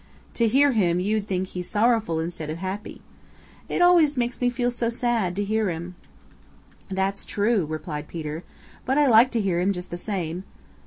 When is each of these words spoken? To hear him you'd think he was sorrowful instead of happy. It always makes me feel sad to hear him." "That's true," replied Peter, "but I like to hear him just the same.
To 0.33 0.47
hear 0.47 0.71
him 0.71 0.99
you'd 0.99 1.27
think 1.27 1.49
he 1.49 1.59
was 1.59 1.69
sorrowful 1.69 2.19
instead 2.19 2.49
of 2.49 2.57
happy. 2.57 3.01
It 3.69 3.83
always 3.83 4.17
makes 4.17 4.41
me 4.41 4.49
feel 4.49 4.71
sad 4.71 5.35
to 5.35 5.43
hear 5.43 5.69
him." 5.69 5.93
"That's 6.89 7.23
true," 7.23 7.67
replied 7.67 8.07
Peter, 8.07 8.43
"but 8.83 8.97
I 8.97 9.05
like 9.05 9.29
to 9.33 9.41
hear 9.41 9.59
him 9.61 9.73
just 9.73 9.91
the 9.91 9.97
same. 9.99 10.43